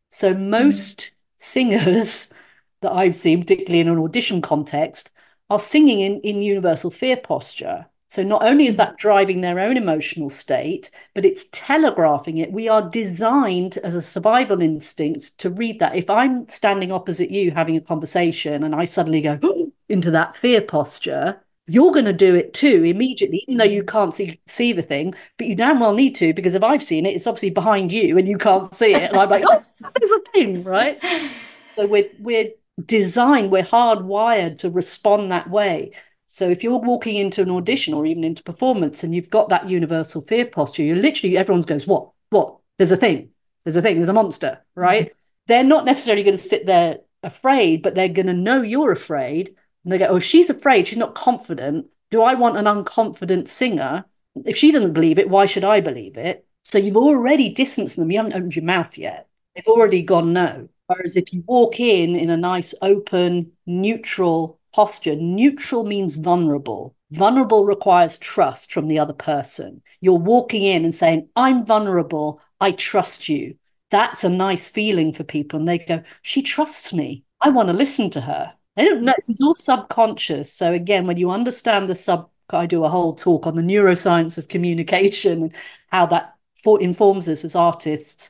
[0.09, 1.11] So most mm.
[1.37, 2.27] singers
[2.81, 5.11] that i've seen particularly in an audition context
[5.49, 7.87] are singing in, in universal fear posture.
[8.07, 12.51] So not only is that driving their own emotional state but it's telegraphing it.
[12.51, 15.95] We are designed as a survival instinct to read that.
[15.95, 20.61] If i'm standing opposite you having a conversation and i suddenly go into that fear
[20.61, 24.81] posture you're going to do it too immediately, even though you can't see see the
[24.81, 25.13] thing.
[25.37, 28.17] But you damn well need to because if I've seen it, it's obviously behind you
[28.17, 29.11] and you can't see it.
[29.11, 29.63] And I'm like, oh,
[29.99, 31.03] there's a thing, right?
[31.75, 32.49] So we're we're
[32.85, 35.91] designed, we're hardwired to respond that way.
[36.27, 39.69] So if you're walking into an audition or even into performance and you've got that
[39.69, 42.57] universal fear posture, you're literally everyone goes, what, what?
[42.77, 43.29] There's a thing.
[43.63, 43.97] There's a thing.
[43.97, 45.05] There's a monster, right?
[45.05, 45.13] Mm-hmm.
[45.47, 49.55] They're not necessarily going to sit there afraid, but they're going to know you're afraid
[49.89, 51.87] and they go, oh, she's afraid, she's not confident.
[52.11, 54.05] Do I want an unconfident singer?
[54.45, 56.45] If she doesn't believe it, why should I believe it?
[56.63, 58.11] So you've already distanced them.
[58.11, 59.27] You haven't opened your mouth yet.
[59.55, 60.69] They've already gone no.
[60.85, 66.95] Whereas if you walk in in a nice, open, neutral posture, neutral means vulnerable.
[67.09, 69.81] Vulnerable requires trust from the other person.
[70.01, 72.41] You're walking in and saying, I'm vulnerable.
[72.61, 73.55] I trust you.
[73.89, 75.57] That's a nice feeling for people.
[75.57, 77.23] And they go, She trusts me.
[77.41, 78.53] I want to listen to her.
[78.79, 79.13] They don't know.
[79.17, 80.53] It's all subconscious.
[80.53, 84.37] So, again, when you understand the sub, I do a whole talk on the neuroscience
[84.37, 85.55] of communication and
[85.91, 88.29] how that for, informs us as artists.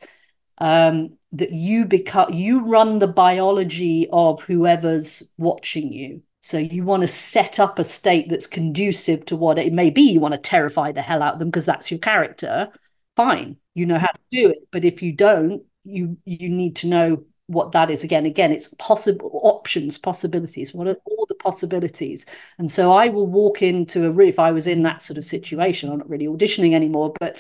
[0.58, 6.24] Um, that you become, you run the biology of whoever's watching you.
[6.42, 10.02] So you want to set up a state that's conducive to what it may be.
[10.02, 12.70] You want to terrify the hell out of them because that's your character.
[13.16, 14.58] Fine, you know how to do it.
[14.72, 18.04] But if you don't, you you need to know what that is.
[18.04, 20.74] Again, again, it's possible options, possibilities.
[20.74, 22.26] What are all the possibilities?
[22.60, 25.26] And so I will walk into a room if I was in that sort of
[25.26, 25.90] situation.
[25.90, 27.38] I'm not really auditioning anymore, but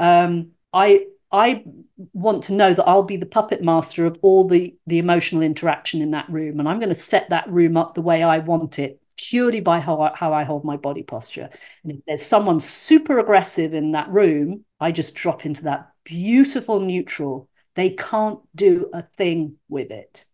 [0.00, 1.64] um, I I
[2.12, 6.02] want to know that I'll be the puppet master of all the the emotional interaction
[6.02, 8.78] in that room, and I'm going to set that room up the way I want
[8.78, 11.48] it purely by how I, how I hold my body posture.
[11.84, 16.80] And if there's someone super aggressive in that room, I just drop into that beautiful
[16.80, 17.48] neutral.
[17.74, 20.24] They can't do a thing with it.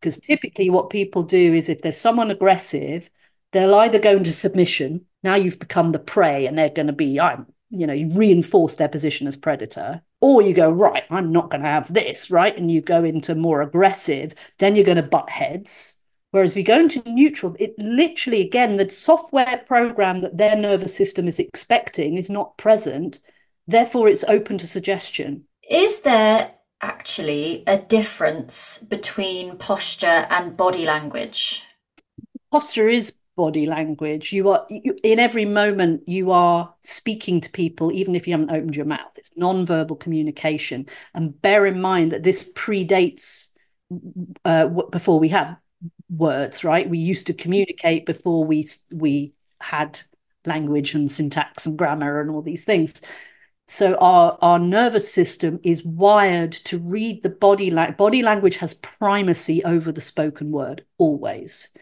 [0.00, 3.10] Because typically, what people do is if there's someone aggressive,
[3.52, 5.06] they'll either go into submission.
[5.22, 8.76] Now you've become the prey, and they're going to be, I'm, you know, you reinforce
[8.76, 12.56] their position as predator or you go, right, I'm not going to have this, right?
[12.56, 16.02] And you go into more aggressive, then you're going to butt heads.
[16.30, 21.26] Whereas you go into neutral, it literally, again, the software program that their nervous system
[21.26, 23.20] is expecting is not present.
[23.66, 25.44] Therefore, it's open to suggestion.
[25.70, 31.64] Is there actually a difference between posture and body language?
[32.50, 34.32] Posture is body language.
[34.32, 38.50] You are you, in every moment you are speaking to people, even if you haven't
[38.50, 39.12] opened your mouth.
[39.16, 43.52] It's non-verbal communication, and bear in mind that this predates
[44.44, 45.56] uh, before we had
[46.10, 46.64] words.
[46.64, 50.00] Right, we used to communicate before we we had
[50.44, 53.02] language and syntax and grammar and all these things.
[53.68, 57.96] So our our nervous system is wired to read the body language.
[57.98, 61.76] Body language has primacy over the spoken word always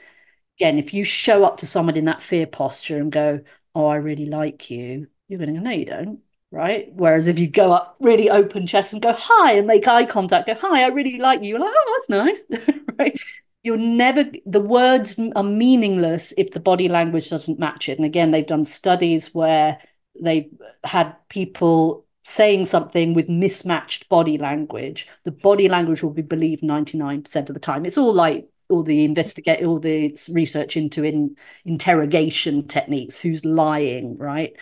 [0.58, 3.40] again, if you show up to someone in that fear posture and go,
[3.74, 6.20] Oh, I really like you, you're going to go, No, you don't.
[6.50, 6.88] Right.
[6.92, 10.46] Whereas if you go up really open chest and go, Hi, and make eye contact,
[10.46, 12.76] go, Hi, I really like you, you're like, Oh, that's nice.
[12.98, 13.20] right.
[13.62, 17.98] You're never, the words are meaningless if the body language doesn't match it.
[17.98, 19.78] And again, they've done studies where
[20.20, 20.50] they've
[20.84, 27.48] had people saying something with mismatched body language, the body language will be believed 99%
[27.48, 27.86] of the time.
[27.86, 34.18] It's all like all the investigate all the research into in interrogation techniques who's lying
[34.18, 34.54] right?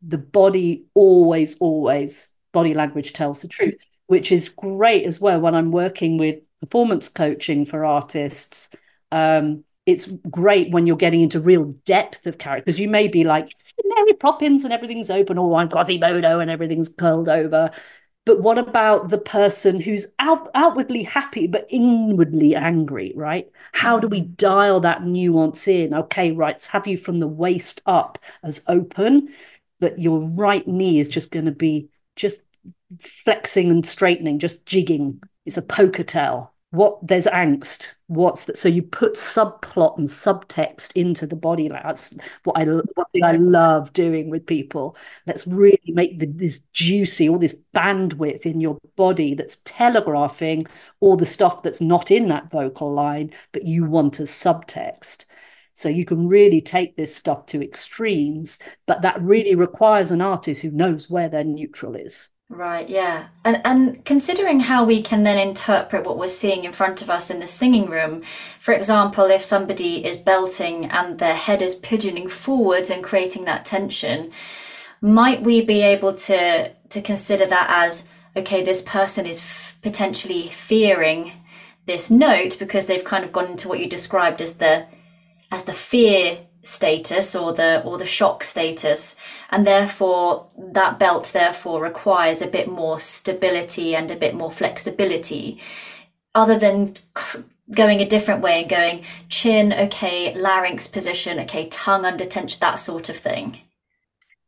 [0.00, 5.54] The body always always body language tells the truth which is great as well when
[5.54, 8.74] i'm working with performance coaching for artists.
[9.10, 13.24] Um, it's great when you're getting into real depth of character because you may be
[13.24, 13.52] like
[13.84, 17.70] Mary Poppins and everything's open, or I'm Quasimodo and everything's curled over.
[18.24, 23.50] But what about the person who's out, outwardly happy but inwardly angry, right?
[23.72, 24.36] How do we mm.
[24.36, 25.92] dial that nuance in?
[25.92, 29.34] Okay, right, have you from the waist up as open,
[29.80, 32.40] but your right knee is just going to be just
[33.00, 35.20] flexing and straightening, just jigging.
[35.44, 40.92] It's a poker tell what there's angst what's that so you put subplot and subtext
[40.94, 44.96] into the body that's what i what i love doing with people.
[45.26, 50.66] Let's really make the, this juicy all this bandwidth in your body that's telegraphing
[51.00, 55.26] all the stuff that's not in that vocal line but you want as subtext.
[55.74, 60.62] So you can really take this stuff to extremes but that really requires an artist
[60.62, 63.28] who knows where their neutral is Right, yeah.
[63.46, 67.30] And and considering how we can then interpret what we're seeing in front of us
[67.30, 68.22] in the singing room,
[68.60, 73.64] for example, if somebody is belting and their head is pigeoning forwards and creating that
[73.64, 74.30] tension,
[75.00, 80.50] might we be able to to consider that as okay, this person is f- potentially
[80.50, 81.32] fearing
[81.86, 84.86] this note because they've kind of gone into what you described as the
[85.50, 89.16] as the fear status or the or the shock status
[89.50, 95.60] and therefore that belt therefore requires a bit more stability and a bit more flexibility
[96.34, 96.96] other than
[97.72, 102.76] going a different way and going chin okay larynx position okay tongue under tension that
[102.76, 103.58] sort of thing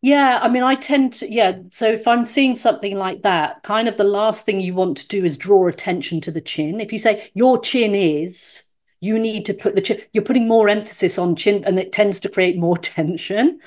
[0.04, 1.60] yeah, I mean, I tend to, yeah.
[1.70, 5.08] So if I'm seeing something like that, kind of the last thing you want to
[5.08, 6.78] do is draw attention to the chin.
[6.78, 8.64] If you say your chin is,
[9.04, 12.20] you need to put the chin, you're putting more emphasis on chin and it tends
[12.20, 13.60] to create more tension.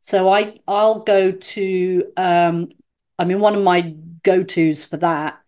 [0.00, 2.70] So I I'll go to um,
[3.18, 5.40] I mean, one of my go tos for that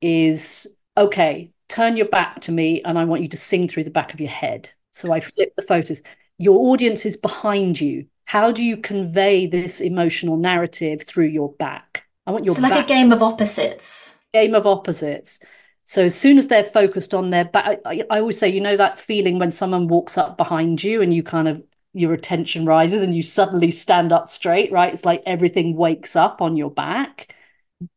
[0.00, 3.90] is okay, turn your back to me and I want you to sing through the
[3.90, 4.70] back of your head.
[4.92, 6.02] So I flip the photos.
[6.38, 8.06] Your audience is behind you.
[8.24, 12.04] How do you convey this emotional narrative through your back?
[12.26, 12.84] I want your it's like back.
[12.86, 14.18] a game of opposites.
[14.32, 15.44] Game of opposites.
[15.90, 18.76] So as soon as they're focused on their back, I, I always say, you know,
[18.76, 23.02] that feeling when someone walks up behind you and you kind of your attention rises
[23.02, 24.92] and you suddenly stand up straight, right?
[24.92, 27.34] It's like everything wakes up on your back.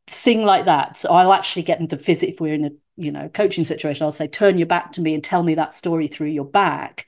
[0.07, 0.97] Sing like that.
[0.97, 4.05] So I'll actually get them to visit if we're in a you know coaching situation.
[4.05, 7.05] I'll say, turn your back to me and tell me that story through your back.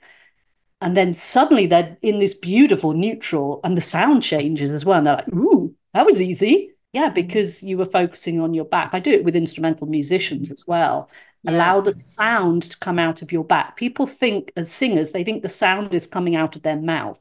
[0.81, 4.99] And then suddenly they're in this beautiful neutral and the sound changes as well.
[4.99, 6.74] And they're like, ooh, that was easy.
[6.95, 8.91] Yeah, because you were focusing on your back.
[8.93, 11.09] I do it with instrumental musicians as well.
[11.43, 11.51] Yeah.
[11.51, 13.75] Allow the sound to come out of your back.
[13.75, 17.19] People think, as singers, they think the sound is coming out of their mouth.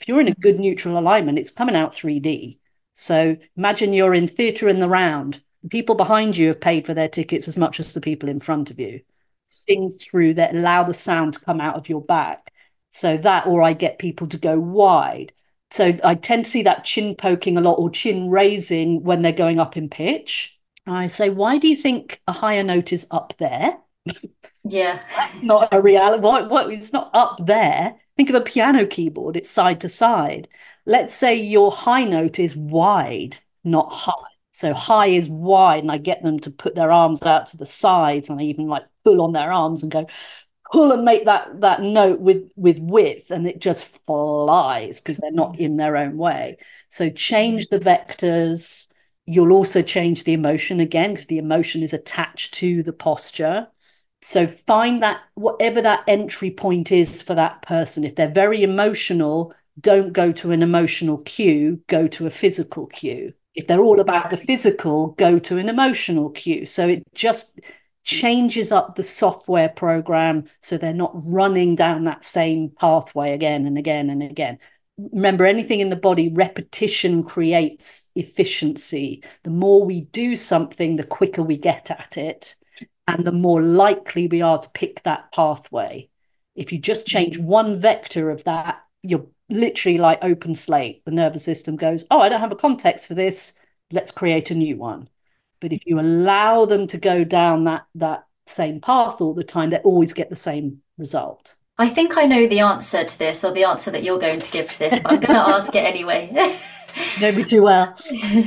[0.00, 2.56] If you're in a good neutral alignment, it's coming out 3D.
[2.94, 5.42] So imagine you're in theatre in the round.
[5.62, 8.40] The people behind you have paid for their tickets as much as the people in
[8.40, 9.02] front of you.
[9.44, 12.50] Sing through that, allow the sound to come out of your back.
[12.88, 15.34] So that, or I get people to go wide.
[15.74, 19.32] So I tend to see that chin poking a lot or chin raising when they're
[19.32, 20.56] going up in pitch.
[20.86, 23.78] I say, why do you think a higher note is up there?
[24.62, 25.02] Yeah.
[25.16, 26.22] That's not a reality.
[26.22, 27.96] What, what, it's not up there.
[28.16, 30.46] Think of a piano keyboard, it's side to side.
[30.86, 34.12] Let's say your high note is wide, not high.
[34.52, 37.66] So high is wide, and I get them to put their arms out to the
[37.66, 40.06] sides, and I even like pull on their arms and go,
[40.74, 45.30] pull and make that that note with with width and it just flies because they're
[45.30, 46.56] not in their own way.
[46.88, 48.88] So change the vectors.
[49.24, 53.68] You'll also change the emotion again because the emotion is attached to the posture.
[54.20, 58.02] So find that whatever that entry point is for that person.
[58.02, 63.32] If they're very emotional don't go to an emotional cue go to a physical cue.
[63.54, 66.66] If they're all about the physical go to an emotional cue.
[66.66, 67.60] So it just
[68.04, 73.78] changes up the software program so they're not running down that same pathway again and
[73.78, 74.58] again and again.
[74.96, 79.24] Remember, anything in the body, repetition creates efficiency.
[79.42, 82.54] The more we do something, the quicker we get at it,
[83.08, 86.08] and the more likely we are to pick that pathway.
[86.54, 87.48] If you just change mm-hmm.
[87.48, 91.04] one vector of that, you're literally like open slate.
[91.04, 93.54] The nervous system goes, Oh, I don't have a context for this.
[93.90, 95.08] Let's create a new one.
[95.64, 99.70] But if you allow them to go down that that same path all the time,
[99.70, 101.54] they always get the same result.
[101.78, 104.50] I think I know the answer to this, or the answer that you're going to
[104.50, 106.30] give to this, but I'm going to ask it anyway.
[107.22, 107.96] know me too well.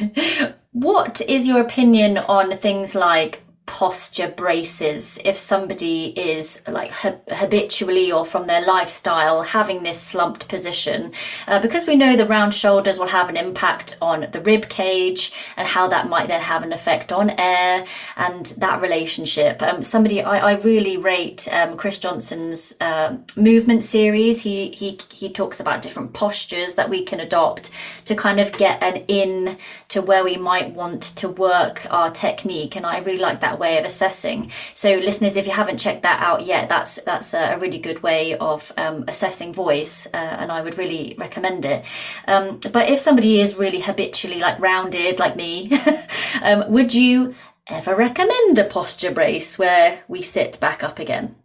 [0.73, 5.19] what is your opinion on things like posture braces.
[5.23, 11.11] If somebody is like habitually or from their lifestyle having this slumped position
[11.47, 15.33] uh, because we know the round shoulders will have an impact on the rib cage
[15.57, 19.61] and how that might then have an effect on air and that relationship.
[19.61, 24.41] Um, somebody I, I, really rate um, Chris Johnson's uh, movement series.
[24.41, 27.69] He, he he talks about different postures that we can adopt
[28.05, 29.57] to kind of get an in
[29.89, 33.77] to where we might want to work our technique and I really like that way
[33.77, 34.51] of assessing.
[34.73, 38.37] So, listeners, if you haven't checked that out yet, that's that's a really good way
[38.37, 41.83] of um, assessing voice, uh, and I would really recommend it.
[42.27, 45.71] Um, but if somebody is really habitually like rounded, like me,
[46.41, 47.35] um, would you
[47.67, 51.35] ever recommend a posture brace where we sit back up again?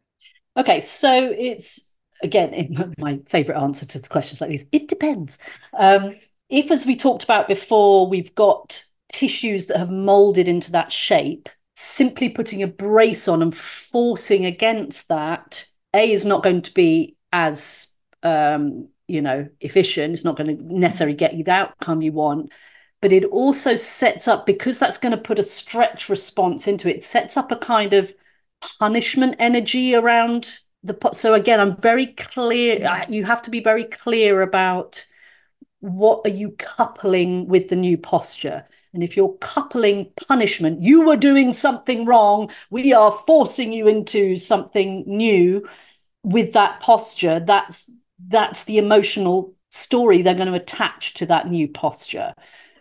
[0.57, 4.68] Okay, so it's again my favorite answer to questions like these.
[4.72, 5.38] It depends.
[5.77, 6.14] Um,
[6.53, 11.48] if, as we talked about before, we've got tissues that have molded into that shape,
[11.75, 17.17] simply putting a brace on and forcing against that, A, is not going to be
[17.33, 17.89] as,
[18.23, 20.13] um, you know, efficient.
[20.13, 22.53] It's not going to necessarily get you the outcome you want.
[23.01, 26.97] But it also sets up, because that's going to put a stretch response into it,
[26.97, 28.15] it sets up a kind of
[28.79, 31.17] punishment energy around the pot.
[31.17, 33.05] So again, I'm very clear.
[33.09, 35.05] You have to be very clear about
[35.81, 41.16] what are you coupling with the new posture and if you're coupling punishment, you were
[41.16, 45.66] doing something wrong, we are forcing you into something new
[46.22, 47.90] with that posture, that's
[48.28, 52.34] that's the emotional story they're going to attach to that new posture.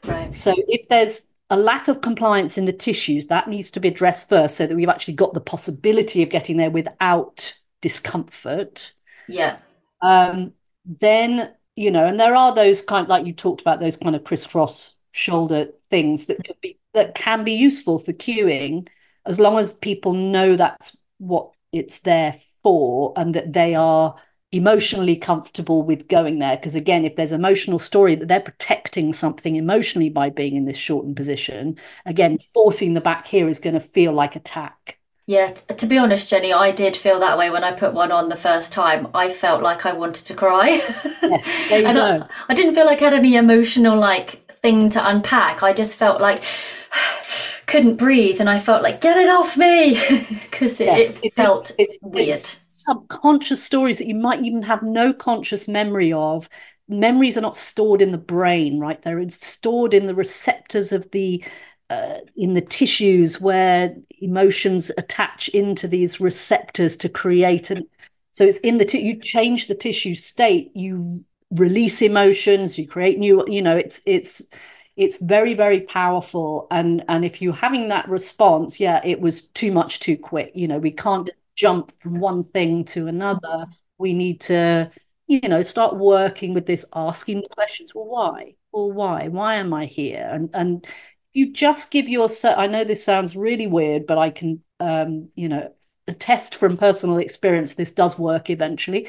[0.05, 0.33] Right.
[0.33, 4.29] So if there's a lack of compliance in the tissues, that needs to be addressed
[4.29, 8.93] first so that we've actually got the possibility of getting there without discomfort.
[9.27, 9.57] Yeah.
[10.01, 10.53] Um,
[10.85, 14.23] then, you know, and there are those kind like you talked about those kind of
[14.23, 18.87] crisscross shoulder things that could be that can be useful for cueing
[19.25, 24.15] as long as people know that's what it's there for and that they are
[24.51, 26.57] emotionally comfortable with going there.
[26.57, 30.77] Because again if there's emotional story that they're protecting something emotionally by being in this
[30.77, 34.97] shortened position again forcing the back here is going to feel like attack.
[35.27, 38.11] Yeah t- to be honest Jennie i did feel that way when i put one
[38.11, 39.07] on the first time.
[39.13, 40.81] I felt like i wanted to cry.
[41.23, 42.27] Yes, you I.
[42.49, 46.21] I didn't feel like i had any emotional like thing to unpack i just felt
[46.21, 46.43] like
[47.67, 49.93] couldn't breathe and I felt like get it off me
[50.51, 52.29] because it, yeah, it, it, felt it's, weird.
[52.29, 56.49] It's subconscious stories that you might even have no conscious memory of.
[56.89, 59.01] Memories are not stored in the brain, right?
[59.01, 61.43] They're stored in the receptors of the
[61.89, 67.83] uh, in the tissues where emotions attach into these receptors to create and
[68.31, 73.19] so it's in the t- you change the tissue state you release emotions you create
[73.19, 74.49] new you know it's it's
[74.97, 76.67] it's very very powerful.
[76.71, 80.51] And and if you're having that response yeah it was too much too quick.
[80.55, 83.65] You know we can't jump from one thing to another.
[83.97, 84.91] We need to
[85.27, 88.55] you know start working with this asking questions well why?
[88.71, 89.27] Well why?
[89.27, 90.29] Why am i here?
[90.31, 90.87] And and
[91.33, 95.47] you just give yourself i know this sounds really weird but i can um you
[95.47, 95.73] know
[96.07, 99.07] attest from personal experience this does work eventually.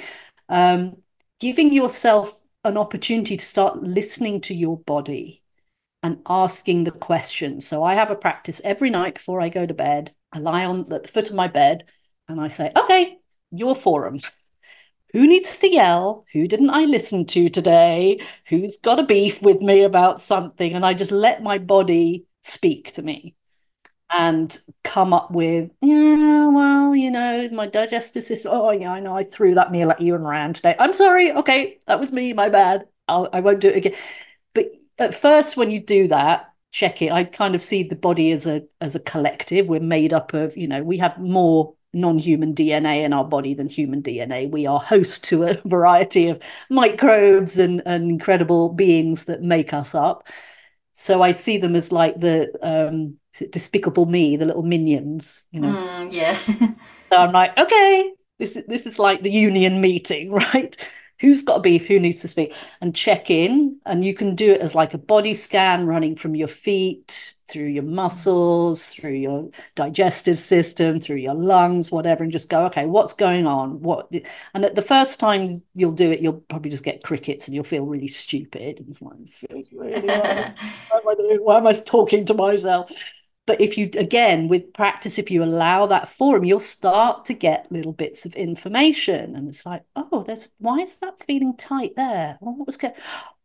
[0.48, 0.96] Um
[1.42, 5.42] giving yourself an opportunity to start listening to your body
[6.04, 7.66] and asking the questions.
[7.66, 10.14] So I have a practice every night before I go to bed.
[10.32, 11.90] I lie on the foot of my bed
[12.28, 13.18] and I say, okay,
[13.50, 14.20] your forum.
[15.12, 16.24] Who needs to yell?
[16.32, 18.20] Who didn't I listen to today?
[18.46, 20.74] Who's got a beef with me about something?
[20.74, 23.34] And I just let my body speak to me
[24.14, 28.52] and come up with, yeah, well, you know, my digestive system.
[28.54, 30.76] Oh, yeah, I know I threw that meal at you and ran today.
[30.78, 31.32] I'm sorry.
[31.32, 32.32] Okay, that was me.
[32.32, 32.86] My bad.
[33.08, 33.94] I'll, I won't do it again.
[34.54, 34.66] But
[34.98, 38.46] at first when you do that check it i kind of see the body as
[38.46, 43.04] a as a collective we're made up of you know we have more non-human dna
[43.04, 46.40] in our body than human dna we are host to a variety of
[46.70, 50.26] microbes and, and incredible beings that make us up
[50.94, 53.18] so i see them as like the um
[53.50, 56.38] despicable me the little minions you know mm, yeah
[57.10, 60.76] so i'm like okay this is this is like the union meeting right
[61.22, 63.78] who's got a beef, who needs to speak, and check in.
[63.86, 67.68] And you can do it as like a body scan running from your feet through
[67.68, 73.12] your muscles, through your digestive system, through your lungs, whatever, and just go, okay, what's
[73.12, 73.80] going on?
[73.82, 74.12] What?
[74.52, 77.62] And at the first time you'll do it, you'll probably just get crickets and you'll
[77.62, 78.80] feel really stupid.
[78.80, 80.54] And it's like, this feels really Why
[80.92, 81.36] am I?
[81.40, 82.90] Why am I talking to myself?
[83.52, 87.70] But if you, again, with practice, if you allow that forum, you'll start to get
[87.70, 89.36] little bits of information.
[89.36, 92.38] And it's like, oh, there's, why is that feeling tight there?
[92.40, 92.94] Oh, well, what was going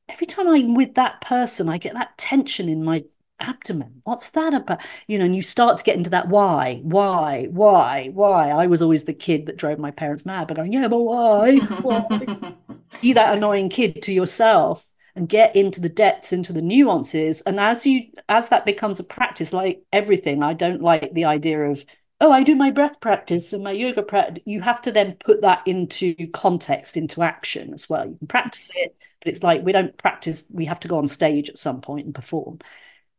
[0.08, 3.03] Every time I'm with that person, I get that tension in my
[3.41, 3.99] abdomen.
[4.05, 4.80] What's that about?
[5.10, 8.51] You know, and you start to get into that why, why, why, why.
[8.51, 11.58] I was always the kid that drove my parents mad, but going, yeah, but why?
[11.58, 12.53] why?
[13.01, 14.87] Be that annoying kid to yourself
[15.18, 17.41] and get into the depths into the nuances.
[17.41, 21.59] And as you as that becomes a practice like everything i don't like the idea
[21.61, 21.84] of
[22.22, 25.41] oh i do my breath practice and my yoga practice you have to then put
[25.41, 28.07] that into context into action as well.
[28.07, 31.07] You can practice it but it's like we don't practice we have to go on
[31.07, 32.59] stage at some point and perform.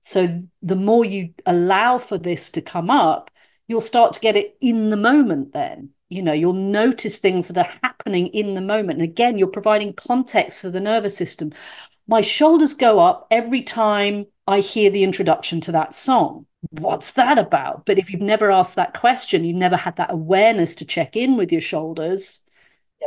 [0.02, 3.30] So the more you allow for this to come up
[3.66, 7.66] you'll start to get it in the moment then you know you'll notice things that
[7.66, 11.52] are happening in the moment and again you're providing context to the nervous system
[12.08, 16.46] my shoulders go up every time I hear the introduction to that song.
[16.70, 17.84] What's that about?
[17.84, 21.36] But if you've never asked that question, you've never had that awareness to check in
[21.36, 22.44] with your shoulders.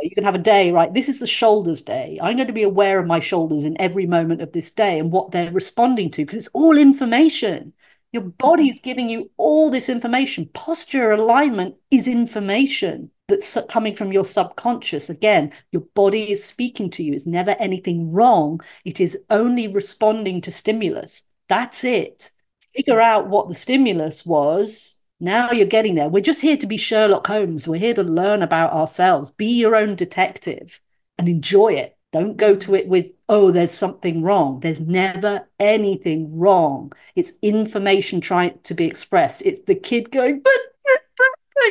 [0.00, 0.92] You can have a day, right?
[0.94, 2.18] This is the shoulders day.
[2.22, 5.10] I'm going to be aware of my shoulders in every moment of this day and
[5.12, 7.72] what they're responding to because it's all information.
[8.12, 10.50] Your body's giving you all this information.
[10.52, 15.08] Posture alignment is information that's coming from your subconscious.
[15.08, 17.14] Again, your body is speaking to you.
[17.14, 18.60] It's never anything wrong.
[18.84, 21.28] It is only responding to stimulus.
[21.48, 22.30] That's it.
[22.76, 24.98] Figure out what the stimulus was.
[25.18, 26.08] Now you're getting there.
[26.08, 27.66] We're just here to be Sherlock Holmes.
[27.66, 29.30] We're here to learn about ourselves.
[29.30, 30.80] Be your own detective
[31.16, 31.96] and enjoy it.
[32.12, 34.60] Don't go to it with, oh, there's something wrong.
[34.60, 36.92] There's never anything wrong.
[37.16, 39.42] It's information trying to be expressed.
[39.46, 40.52] It's the kid going, but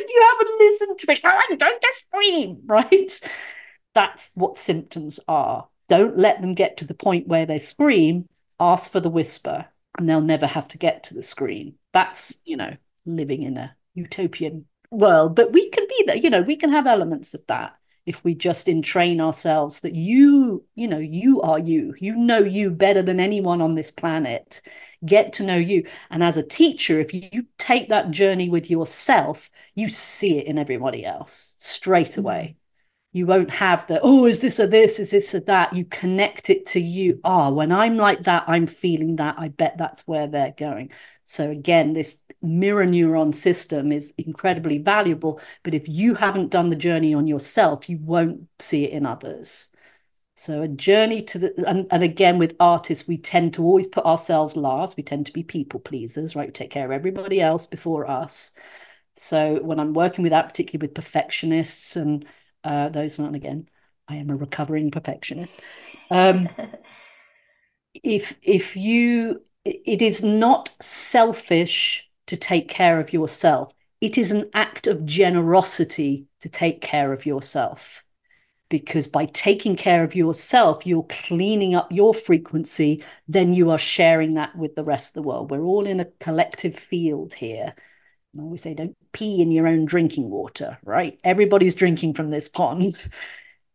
[0.08, 1.16] you haven't listened to me.
[1.16, 3.20] So going to scream, right?
[3.94, 5.68] That's what symptoms are.
[5.88, 8.26] Don't let them get to the point where they scream.
[8.58, 9.66] Ask for the whisper,
[9.96, 11.74] and they'll never have to get to the scream.
[11.92, 15.36] That's, you know, living in a utopian world.
[15.36, 17.76] But we can be there, you know, we can have elements of that
[18.06, 21.94] if we just entrain ourselves that you, you know, you are you.
[21.98, 24.60] You know you better than anyone on this planet.
[25.04, 25.86] Get to know you.
[26.10, 30.58] And as a teacher, if you take that journey with yourself, you see it in
[30.58, 32.56] everybody else straight away.
[33.12, 34.98] you won't have the oh is this or this?
[34.98, 35.74] Is this or that?
[35.74, 37.20] You connect it to you.
[37.24, 39.36] Ah oh, when i'm like that i'm feeling that.
[39.38, 40.92] I bet that's where they're going
[41.32, 46.76] so again this mirror neuron system is incredibly valuable but if you haven't done the
[46.76, 49.68] journey on yourself you won't see it in others.
[50.34, 54.04] So a journey to the and, and again with artists we tend to always put
[54.04, 54.96] ourselves last.
[54.96, 56.48] We tend to be people pleasers right?
[56.48, 58.52] We take care of everybody else before us.
[59.16, 62.26] So when i'm working with that particularly with perfectionists and
[62.64, 63.68] uh, those and again,
[64.08, 65.60] I am a recovering perfectionist.
[66.10, 66.48] Um,
[67.94, 73.74] if if you, it is not selfish to take care of yourself.
[74.00, 78.02] It is an act of generosity to take care of yourself.
[78.68, 84.34] Because by taking care of yourself, you're cleaning up your frequency, then you are sharing
[84.34, 85.50] that with the rest of the world.
[85.50, 87.74] We're all in a collective field here.
[88.36, 91.20] I always say, don't pee in your own drinking water, right?
[91.22, 92.98] Everybody's drinking from this pond.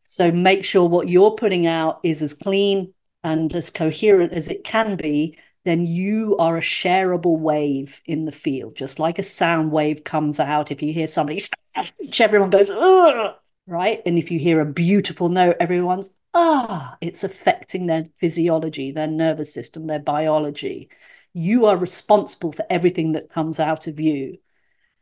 [0.09, 2.93] So make sure what you're putting out is as clean
[3.25, 5.37] and as coherent as it can be.
[5.67, 10.39] Then you are a shareable wave in the field, just like a sound wave comes
[10.39, 10.71] out.
[10.71, 11.41] If you hear somebody,
[12.19, 13.35] everyone goes, Ugh!
[13.65, 14.01] right?
[14.05, 19.53] And if you hear a beautiful note, everyone's, ah, it's affecting their physiology, their nervous
[19.53, 20.89] system, their biology.
[21.33, 24.37] You are responsible for everything that comes out of you.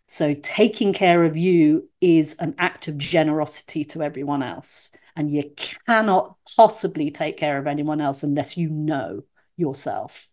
[0.08, 4.94] So taking care of you is an act of generosity to everyone else.
[5.16, 5.44] And you
[5.86, 9.26] cannot possibly take care of anyone else unless you know
[9.58, 10.28] yourself.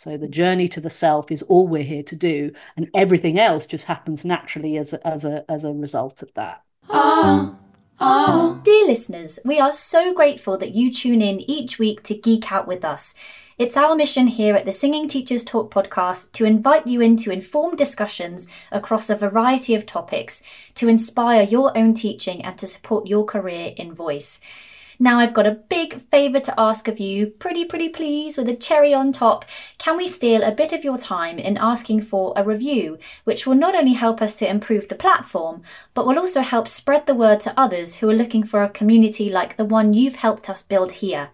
[0.00, 3.66] So the journey to the self is all we're here to do, and everything else
[3.66, 6.62] just happens naturally as a, as a, as a result of that.
[6.88, 7.58] Oh,
[8.00, 8.62] oh.
[8.64, 12.66] Dear listeners, we are so grateful that you tune in each week to geek out
[12.66, 13.14] with us.
[13.58, 17.76] It's our mission here at the Singing Teachers Talk podcast to invite you into informed
[17.76, 20.42] discussions across a variety of topics
[20.76, 24.40] to inspire your own teaching and to support your career in voice.
[25.02, 28.54] Now, I've got a big favour to ask of you, pretty, pretty please, with a
[28.54, 29.46] cherry on top.
[29.78, 33.54] Can we steal a bit of your time in asking for a review, which will
[33.54, 35.62] not only help us to improve the platform,
[35.94, 39.30] but will also help spread the word to others who are looking for a community
[39.30, 41.30] like the one you've helped us build here?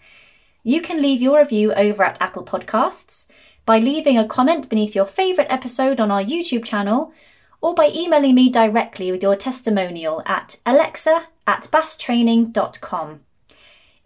[0.63, 3.27] You can leave your review over at Apple Podcasts
[3.65, 7.13] by leaving a comment beneath your favourite episode on our YouTube channel
[7.61, 13.26] or by emailing me directly with your testimonial at alexa at basstraining.com.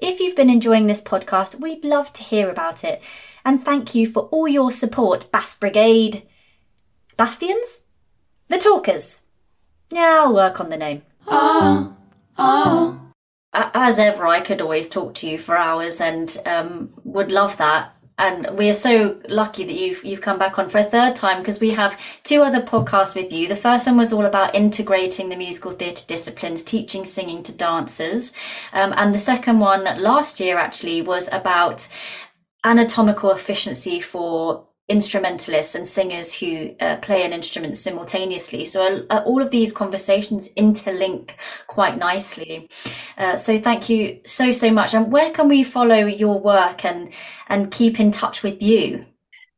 [0.00, 3.02] If you've been enjoying this podcast, we'd love to hear about it.
[3.44, 6.22] And thank you for all your support, Bass Brigade.
[7.16, 7.84] Bastions?
[8.48, 9.22] The Talkers.
[9.90, 11.02] Yeah, I'll work on the name.
[11.26, 11.96] Oh,
[12.38, 13.00] oh
[13.52, 17.94] as ever, I could always talk to you for hours and um, would love that.
[18.20, 21.38] And we are so lucky that you've you've come back on for a third time
[21.38, 23.48] because we have two other podcasts with you.
[23.48, 28.34] The first one was all about integrating the musical theatre disciplines, teaching singing to dancers,
[28.74, 31.88] um, and the second one last year actually was about
[32.62, 38.64] anatomical efficiency for instrumentalists and singers who uh, play an instrument simultaneously.
[38.64, 41.36] So uh, all of these conversations interlink
[41.68, 42.68] quite nicely.
[43.16, 44.92] Uh, so thank you so so much.
[44.92, 47.12] And where can we follow your work and
[47.48, 49.06] and keep in touch with you?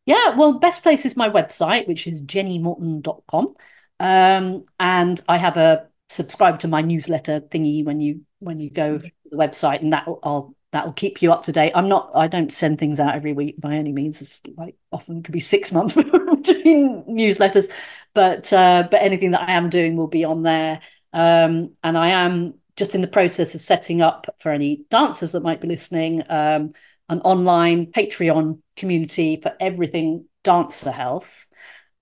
[0.05, 3.55] Yeah, well, best place is my website, which is jenniemorton.com.
[4.01, 8.99] Um, and I have a subscribe to my newsletter thingy when you when you go
[8.99, 11.73] to the website, and that I'll that'll keep you up to date.
[11.75, 14.21] I'm not, I don't send things out every week by any means.
[14.23, 15.95] It's like often could be six months
[16.43, 17.71] doing newsletters,
[18.15, 20.81] but uh, but anything that I am doing will be on there.
[21.13, 25.43] Um, and I am just in the process of setting up for any dancers that
[25.43, 26.73] might be listening um,
[27.09, 31.49] an online Patreon community for everything dancer health.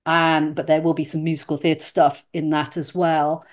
[0.06, 3.44] And but there will be some musical theatre stuff in that as well.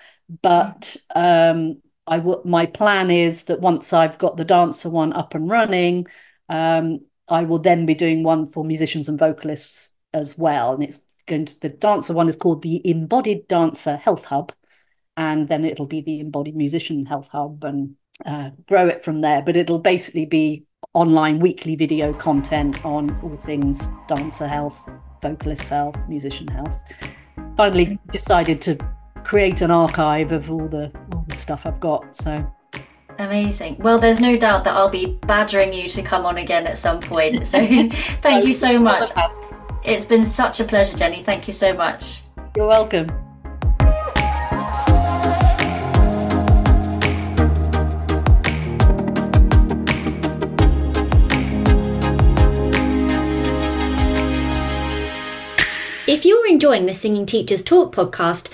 [0.41, 5.35] But um, I w- my plan is that once I've got the dancer one up
[5.35, 6.07] and running,
[6.49, 10.73] um, I will then be doing one for musicians and vocalists as well.
[10.73, 14.53] And it's going to, the dancer one is called the Embodied Dancer Health Hub.
[15.17, 17.95] And then it'll be the Embodied Musician Health Hub and
[18.25, 19.41] uh, grow it from there.
[19.41, 24.89] But it'll basically be online weekly video content on all things dancer health,
[25.21, 26.83] vocalist health, musician health.
[27.57, 28.77] Finally decided to
[29.27, 32.15] create an archive of all the all the stuff I've got.
[32.15, 32.49] So
[33.19, 33.77] Amazing.
[33.79, 37.01] Well, there's no doubt that I'll be badgering you to come on again at some
[37.01, 37.35] point.
[37.45, 37.59] So
[38.21, 39.11] thank you so much.
[39.83, 41.23] It's been such a pleasure, Jennie.
[41.23, 42.21] Thank you so much.
[42.55, 43.07] You're welcome.
[56.07, 58.49] If you're enjoying the Singing Teachers Talk podcast,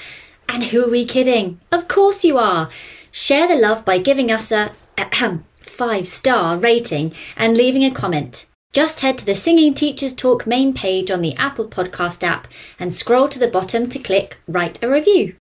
[0.47, 1.59] and who are we kidding?
[1.71, 2.69] Of course you are!
[3.11, 8.45] Share the love by giving us a ahem, five star rating and leaving a comment.
[8.73, 12.47] Just head to the Singing Teachers Talk main page on the Apple Podcast app
[12.79, 15.35] and scroll to the bottom to click Write a Review.